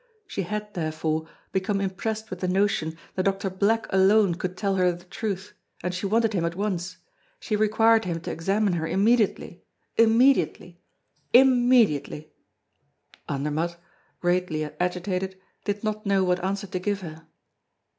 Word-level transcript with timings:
She 0.25 0.41
had, 0.41 0.73
therefore, 0.73 1.27
become 1.51 1.79
impressed 1.79 2.31
with 2.31 2.39
the 2.39 2.47
notion 2.47 2.97
that 3.13 3.25
Doctor 3.25 3.51
Black 3.51 3.85
alone 3.93 4.33
could 4.33 4.57
tell 4.57 4.77
her 4.77 4.91
the 4.91 5.03
truth, 5.05 5.53
and 5.83 5.93
she 5.93 6.07
wanted 6.07 6.33
him 6.33 6.43
at 6.43 6.55
once; 6.55 6.97
she 7.39 7.55
required 7.55 8.05
him 8.05 8.19
to 8.21 8.31
examine 8.31 8.73
her 8.73 8.87
immediately, 8.87 9.61
immediately, 9.97 10.81
immediately! 11.33 12.31
Andermatt, 13.29 13.77
greatly 14.21 14.63
agitated, 14.79 15.39
did 15.65 15.83
not 15.83 16.03
know 16.03 16.23
what 16.23 16.43
answer 16.43 16.65
to 16.65 16.79
give 16.79 17.01
her. 17.01 17.27